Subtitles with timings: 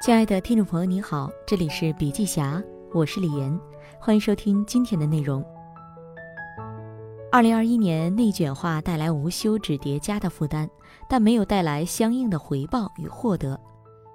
[0.00, 2.62] 亲爱的听众朋友，你好，这里是笔记侠，
[2.94, 3.58] 我是李岩，
[3.98, 5.44] 欢迎收听今天的内容。
[7.32, 10.70] 二零二一年内卷化带来无休止叠加的负担，
[11.08, 13.60] 但没有带来相应的回报与获得，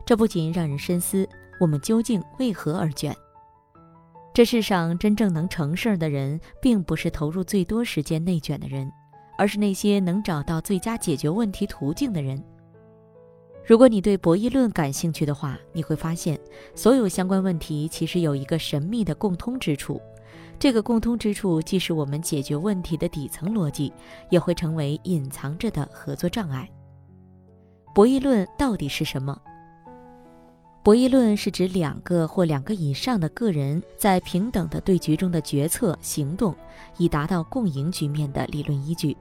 [0.06, 1.28] 这不仅让人深思，
[1.60, 3.14] 我们究竟为何而卷？
[4.34, 8.90] 这世上真正能成事儿的人，并不是投入最多时间内卷的人，
[9.38, 12.42] 而是那些能找到最佳解决问题途径的人。
[13.66, 16.38] 如果你对博弈论感兴趣的话，你会发现，
[16.76, 20.02] 所有相关问题其实有一个神秘的共通之处。
[20.60, 23.92] 这个共通之处既是我们解决问题的底层逻辑，
[24.30, 26.70] 也会成为隐藏着的合作障碍。
[27.96, 29.40] 博弈论到底是什么？
[30.84, 36.54] 博弈论是指两个或两个以上的个人在平等的对局中的决策行动，
[36.98, 39.16] 以达到共赢局面的理论依据。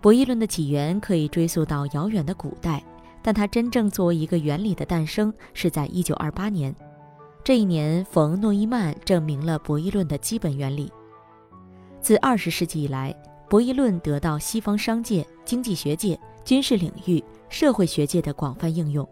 [0.00, 2.82] 博弈论的起源可以追溯到遥远的古代。
[3.22, 6.74] 但它真正作为一个原理的诞生是在一九二八年，
[7.44, 10.92] 这一年，冯·诺依曼证明了博弈论的基本原理。
[12.00, 13.14] 自二十世纪以来，
[13.48, 19.06] 博弈论得到西方商界、经济学界、军事领域、社会学界的广泛应用。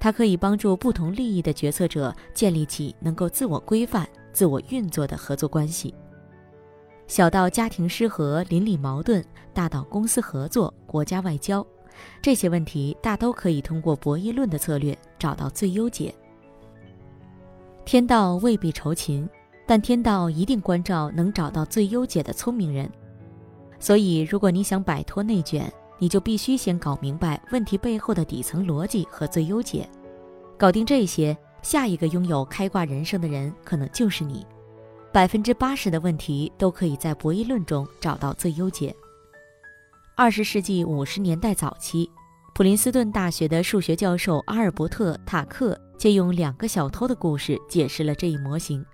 [0.00, 5.94] 它可以帮助不同利益的决策者建立起能够自我规范、自我运作的合作关系。
[7.06, 9.22] 小到家庭失和、邻里矛盾，
[9.52, 11.64] 大到公司合作、国家外交。
[12.20, 16.14] 这些问题大都可以通过博弈论的策略找到最优解。
[17.84, 19.28] 天道未必酬勤，
[19.66, 22.90] 但天道一定关照能找到最优解的聪明人。
[23.80, 29.88] 所以，如果你想摆脱内卷，你就必须先搞明白问题背后的底层逻辑和最优解。
[30.56, 34.46] 搞定这些，下一个拥有开挂人生的人可能就是你。
[35.12, 38.94] 百分之八十的问题都可以在博弈论中找到最优解。
[40.14, 42.08] 二十世纪五十年代早期，
[42.54, 48.84] 普林斯顿大学的数学教授阿尔伯特·塔克借用两个小偷的故事解释了这一模型。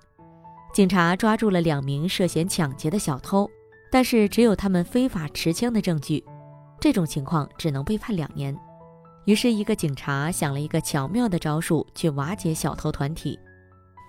[0.72, 3.50] 警察抓住了两名涉嫌抢劫的小偷，
[3.90, 6.24] 但是只有他们非法持枪的证据，
[6.80, 8.56] 这种情况只能被判两年。
[9.24, 13.36] 于是，一个警察想了一个巧妙的招数去瓦解小偷团体。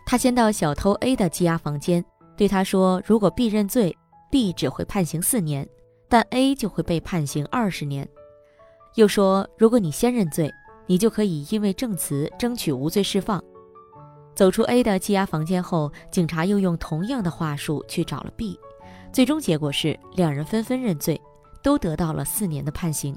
[0.06, 2.06] 他先到小偷 A 的羁押房间，
[2.38, 3.98] 对他说：“如果 B 认罪
[4.30, 5.68] ，B 只会判刑四年。”
[6.10, 8.08] 但 A 就会被判刑二十年。
[8.96, 10.52] 又说，如果你先认罪，
[10.88, 13.42] 你就可以因为证词争取无罪释放。
[14.34, 18.60] 走出 A 的羁押房间后，警察又用同样的话术去找了 B，
[19.14, 21.22] 最终结果是两人纷纷认罪，
[21.62, 23.16] 都得到了四年的判刑。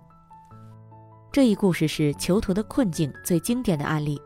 [1.32, 4.20] 这一故事是囚徒的困境最经典的案例，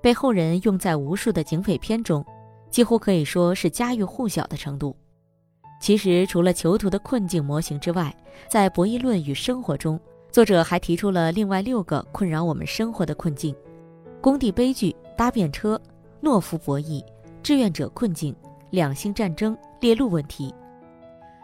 [0.00, 2.24] 被后人用在无数的警匪片中，
[2.70, 4.96] 几乎可以说是家喻户晓的程度。
[5.82, 8.14] 其实，除了囚徒的困境模型之外，
[8.48, 9.98] 在博弈论与生活中，
[10.30, 13.52] 作者还提出了另外六个困扰我们生活的困境：
[14.20, 15.78] 工地悲剧、搭便车、
[16.22, 17.04] 懦夫博弈、
[17.42, 18.32] 志愿者困境、
[18.70, 20.54] 两性战争、猎鹿问题。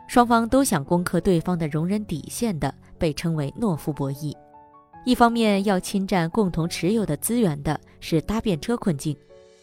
[0.06, 4.32] 双方都想攻克对方的容忍底线的，被称为懦夫博弈；
[5.04, 9.16] 一方面要侵占共同持有的资源的，是搭便车困境；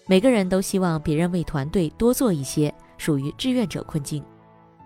[0.06, 4.22] 每个人都希望别人为团队多做一些，属于志愿者困境。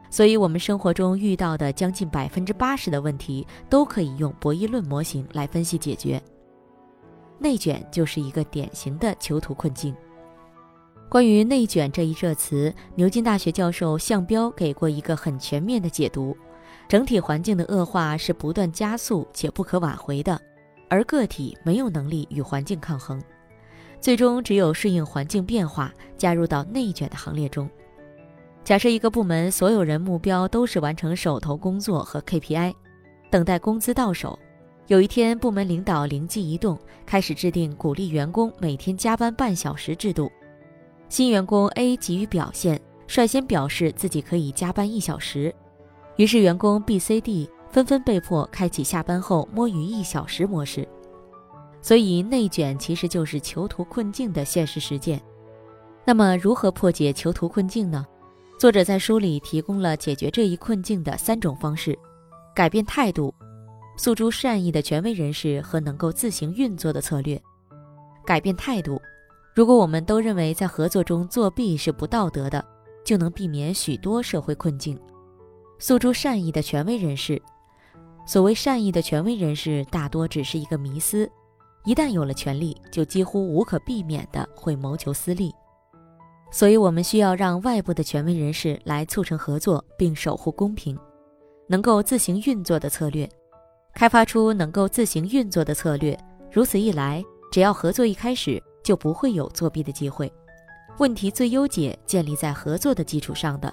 [0.09, 6.22] 所以，我们生活中遇到的将近百分之八十的问题，都可以用博弈论模型来分析解决。
[7.38, 9.96] 内卷就是一个典型的囚徒困境。
[11.08, 16.36] 关于内卷这一热词，牛津大学教授向彪给过一个很全面的解读：
[16.88, 20.40] 整体环境的恶化是不断加速且不可挽回的，
[20.90, 23.22] 而个体没有能力与环境抗衡，
[24.02, 27.69] 最终只有顺应环境变化，加入到内卷的行列中。
[28.64, 32.74] 假设一个部门所有人目标都是完成手头工作和 KPI，
[33.30, 34.38] 等待工资到手。
[34.88, 40.31] 有一天，部门领导灵机一动，开始制定鼓励员工每天加班半小时制度。
[41.09, 45.53] 新员工 A 急于表现，率先表示自己可以加班一小时，
[46.16, 50.88] 于是员工 B、C、D 纷纷被迫开启下班后摸鱼一小时模式。
[51.81, 55.22] 所以，内卷其实就是囚徒困境的现实实践。
[56.04, 58.06] 那么，如何破解囚徒困境呢？
[58.60, 61.98] 作者在书里提供了解决这一困境的三种方式：
[62.54, 63.34] 改变态度，
[63.96, 67.42] 诉诸善意的权威人士和能够自行运作的策略。
[68.26, 69.02] 改变态度，
[69.56, 72.62] 如果我们都认为在合作中作弊是不道德的，
[73.06, 75.00] 就能避免许多社会困境。
[75.80, 77.42] 诉诸善意的权威人士，
[78.26, 81.32] 所谓善意的权威人士，大多只是一个迷思，
[81.86, 85.50] 一旦有了权利，就几乎无可避免的会谋求私利。
[86.51, 90.98] 所以，我们需要让外部的权威人士来促成合作，并守护公平，
[91.68, 93.30] 能够自行运作的策略，
[93.94, 96.18] 开发出能够自行运作的策略。
[96.51, 100.31] 如此一来，只要合作一开始就不会有作弊的机会。
[100.98, 103.72] 问题最优解建立在合作的基础上的。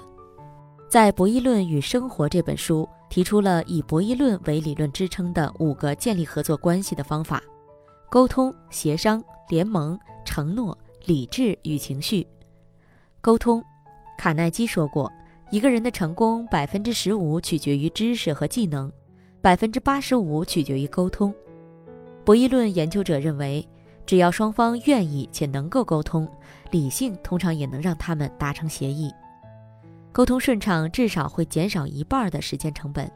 [0.89, 7.43] 在《博弈论与生活》这本书提出了以博弈论为理论支撑的五个建立合作关系的方法：
[8.11, 10.77] 沟通、协商、联盟、承诺、
[11.07, 12.25] 理智与情绪。
[13.27, 13.61] 沟通，
[14.17, 15.13] 卡耐基说过，
[15.51, 18.89] 一个人的成功百分之十五取决于知识和技能，
[19.41, 21.35] 百分之八十五取决于沟通。
[22.25, 23.69] 博弈论研究者认为，
[24.07, 26.29] 只要双方愿意且能够沟通，
[26.71, 29.13] 理性通常也能让他们达成协议。
[30.13, 33.11] 沟通顺畅，至少会减少一半的时间成本。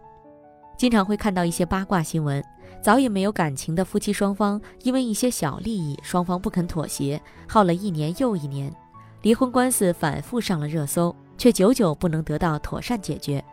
[0.76, 2.44] 经常会看到一些八卦新闻，
[2.82, 8.74] 早已没有感情的夫妻双方，因为一些小利益，双方不肯妥协，耗了一年又一年，
[9.22, 13.44] 离婚官司反复上了热搜，却久久不能得到妥善解决。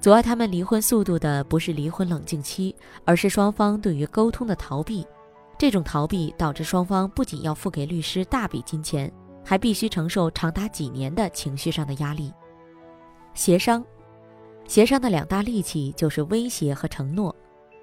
[0.00, 2.74] 阻碍他们离婚速度的，不是离婚冷静期，
[3.04, 5.06] 而是双方对于沟通的逃避。
[5.56, 9.12] 这种逃避导致双方不仅要付给律师大笔金钱，
[9.44, 12.32] 还必须承受长达几年的情绪上的压力。
[13.34, 13.84] 协商，
[14.66, 17.34] 协商的两大利器就是威胁和承诺，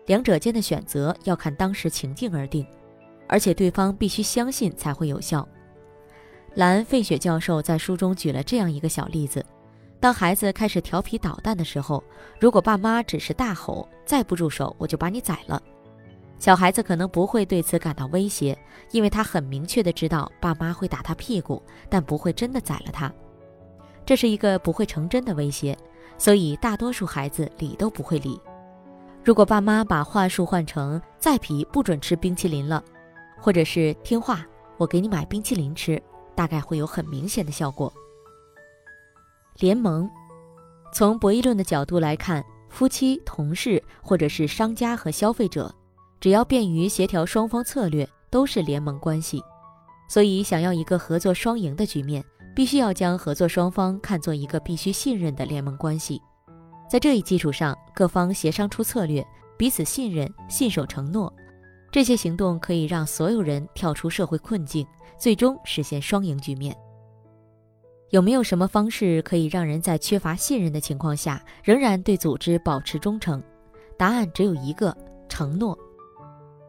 [0.05, 2.65] 两者间的选择要看当时情境而定，
[3.27, 5.45] 而且对方必须相信才会有效。
[6.55, 9.45] 兰·费雪教授在书中举了这样一个小例子：
[9.99, 12.01] 当孩子开始调皮捣蛋的时候，
[12.39, 15.61] 如果爸妈只是大吼“再不住手，我就把你宰了”，
[16.39, 18.57] 小孩子可能不会对此感到威胁，
[18.91, 23.13] 因为他很明确的知道爸妈会打他屁股，但不会真的宰了他。
[24.05, 25.77] 这是一个不会成真的威胁，
[26.17, 28.39] 所以大多数孩子理都不会理。
[29.25, 32.81] 如果爸妈把话术换成“再皮不准吃冰淇淋了”，
[33.41, 34.45] 或者是“听话，
[34.77, 36.01] 我给你买冰淇淋吃”，
[36.35, 37.91] 大概会有很明显的效果。
[39.59, 40.09] 联盟，
[40.93, 45.73] 从博弈论的角度来看，夫妻、同事或者是商家和消费者，
[46.19, 49.41] 只要便于协调双方策略，都是联盟关系。
[50.09, 52.23] 所以，想要一个合作双赢的局面。
[52.55, 56.21] 必须要将合作双方看作一个必须信任的联盟关系，
[56.89, 59.21] 在这一基础上，各方协商出策略，
[59.57, 61.33] 彼此信任、信守承诺，
[61.91, 66.75] 这些行动可以让所有人跳出社会困境，最终实现双赢局面。
[68.11, 73.41] 有没有什么方式可以让人在缺乏信任的情况下，仍然对组织保持忠诚？
[73.97, 74.95] 答案只有一个：
[75.27, 75.77] 承诺。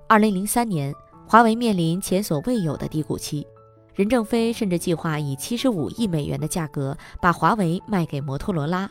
[0.09, 0.95] 二零零三年，
[1.27, 3.47] 华为面临前所未有的低谷期。
[3.95, 8.91] 任正非甚至计划以七十五亿美元的价格把华为卖给摩托罗拉，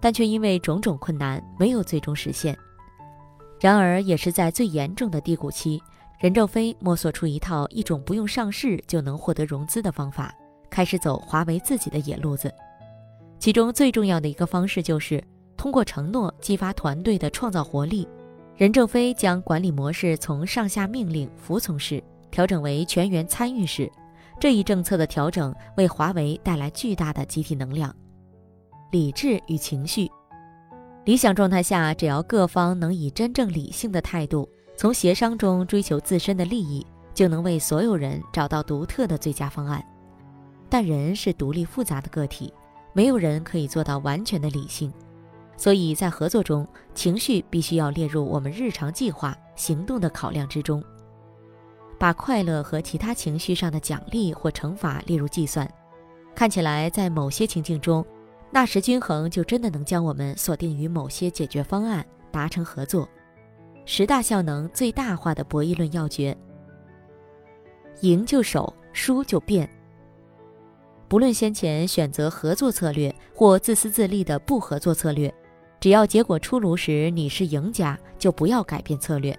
[0.00, 2.56] 但却因为种种困难没有最终实现。
[3.60, 5.82] 然而，也是在最严重的低谷期，
[6.18, 10.34] 任正非摸索出一套一种不用上市就能获得融资的方法，
[10.68, 12.52] 开始走华为自己的野路子。
[13.38, 15.22] 其中最重要的一个方式就是
[15.56, 18.06] 通过承诺激发团队的创造活力。
[18.56, 23.88] 任正非将管理模式从上下命令、服从式调整为全员参与式。
[24.40, 27.94] 这一政策的调整为华为带来巨大的集体能量。
[28.90, 30.10] 理智与情绪，
[31.04, 39.84] 理想状态下，只要各方能以真正理性的态度，从协商中追求自身的利益，就能为所有人找到独特的最佳方案。
[40.68, 42.54] 但人是独立复杂的个体，
[42.92, 44.92] 没有人可以做到完全的理性，
[45.56, 46.64] 所以在合作中，
[46.94, 50.80] 情绪必须要列入我们日常计划行动的考量之中。
[51.98, 55.68] 把快乐和其他情绪上的奖励或惩罚列入计算，
[56.36, 58.06] 看起来在某些情境中，
[58.52, 63.08] 纳什均衡就真的能将我们锁定于某些解决方案，达成合作。
[63.90, 66.36] 十大效能最大化的博弈论要诀：
[68.02, 69.66] 赢就守，输就变。
[71.08, 75.34] 不论先前选择合作策略或自私自利的不合作策略，
[75.80, 79.36] 只要结果出炉时你是赢家，就不要改变策略。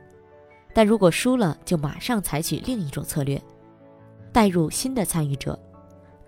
[0.73, 3.39] 但如果输了，就马上采取另一种策略，
[4.33, 5.57] 带入新的参与者。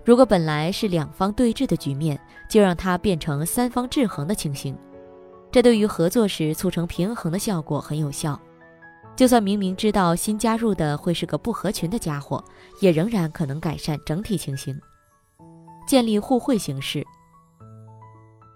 [0.06, 4.78] 如果本来是两方对峙的局面，就让它变成三方制衡的情形。
[5.52, 8.40] 这对于合作时促成平衡的效果很有效。
[9.16, 12.44] 就算明明知道新加入的会是个不合群的家伙，
[12.80, 14.80] 也仍然可能改善整体情形。
[15.86, 17.06] 建立互惠形式。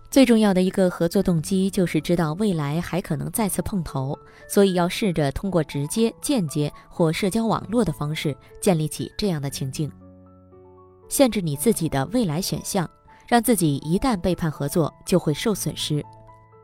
[0.09, 9.91] 最重要的一个合作动机就是知道未来还可能再次碰头，所以要试着通过直接、间接或社交网络的方式建立起这样的情境。
[11.09, 12.89] 限制你自己的未来选项，
[13.27, 16.01] 让自己一旦背叛合作就会受损失，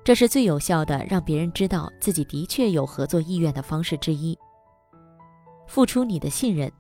[0.03, 4.38] 这是最有效的让别人知道自己的确有合作意愿的方式之一。
[5.67, 6.72] 付出你的信任，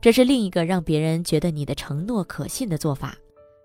[0.00, 3.14] 这是另一个让别人觉得你的承诺可信的做法。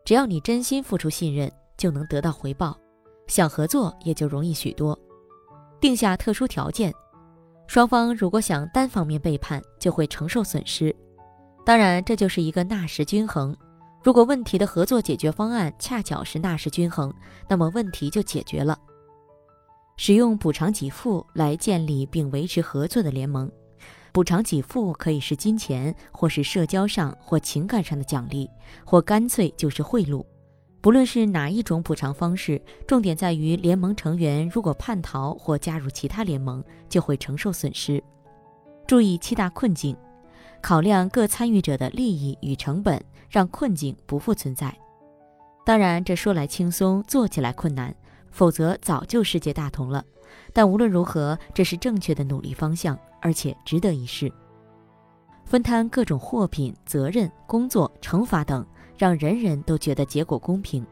[0.03, 1.51] 只要你真心付出信任。
[1.77, 2.73] 就能得到回报，
[3.27, 4.97] 想合作也就容易许多。
[5.81, 6.89] 定下特殊条件，
[7.67, 10.95] 双方如果想单方面背叛，就会承受损失。
[11.65, 13.53] 当然，这就是一个纳什均衡。
[14.05, 17.11] 如果问题的合作解决方案恰巧是纳什均衡，
[17.49, 18.77] 那么问题就解决了。
[19.97, 23.51] 使用补偿给付来建立并维持合作的联盟。
[24.11, 28.47] 补偿给付可以是金钱，或是社交上或情感上的奖励，
[28.85, 30.23] 或干脆就是贿赂。
[30.81, 38.03] 不论是哪一种补偿方式，重点在于联盟成员如果叛逃或加入其他联盟，就会承受损失。
[38.85, 39.97] 注意七大困境，
[40.65, 44.75] 考量各参与者的利益与成本，让困境不复存在。
[45.63, 47.95] 当然，这说来轻松，做起来困难，
[48.31, 50.03] 否则早就世界大同了。
[50.53, 54.33] 但无论如何，这是正确的努力方向，而且值得一试。
[55.45, 58.65] 分摊各种货品、责任、工作、惩罚等。
[58.97, 60.83] 让人人都觉得结果公平，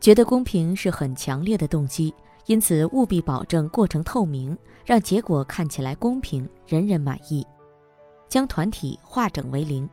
[0.00, 2.14] 觉得公平是很强烈的动机，
[2.46, 4.56] 因此务必保证过程透明，
[4.86, 7.46] 让结果看起来公平，人人满意。
[8.30, 9.86] 将团体化整为零，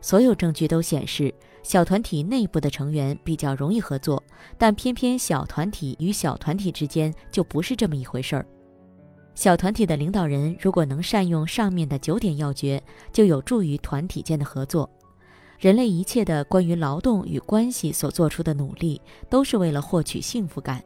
[0.00, 4.22] 所有证据都显示，小团体内部的成员比较容易合作，
[4.56, 8.46] 但偏偏小团体与小团体之间就不是这么一回事儿。
[9.34, 12.82] 小团体的领导人如果能善用上面的九点要诀，
[13.12, 14.88] 就有助于团体间的合作。
[15.58, 20.84] 人类一切的关于劳动与关系所做出的努力，都是为了获取幸福感，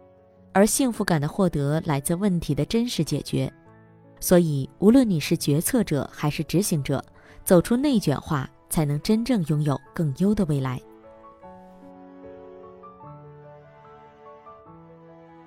[0.53, 3.53] 而幸福感的获得来自问题的真实解决。
[4.21, 7.03] 所以，无论你是决策者还是执行者，
[7.43, 10.81] 走出内卷化，才能真正拥有更优的未来。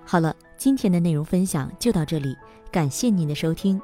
[0.04, 2.36] 好了，今天的内容分享就到这里，
[2.72, 3.80] 感谢您的收听，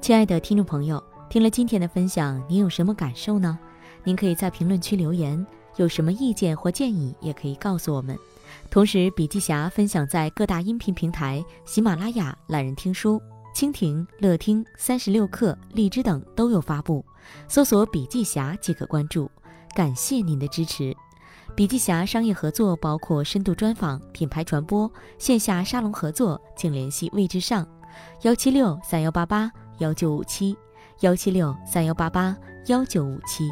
[0.00, 3.58] 亲爱的听众朋友，听了今天的分享，您有什么感受呢？
[4.04, 5.44] 您可以在评论区留言，
[5.76, 8.16] 有什么意见或建议也可以告诉我们。
[8.70, 13.20] 同时，笔记侠分享在各大音频平台，喜马拉雅、懒人听书、
[13.54, 17.04] 蜻蜓、乐听、三十六课、荔枝等都有发布，
[17.48, 19.30] 搜索“笔记侠”即可关注。
[19.74, 20.96] 感谢您的支持。
[21.56, 27.66] 笔记侠商业合作包括深度专访、品牌传播、线下沙龙合作，请联系魏之上，
[28.22, 30.56] 幺七六三幺八八幺九五七，
[31.00, 33.50] 幺七六三幺八八幺九五七。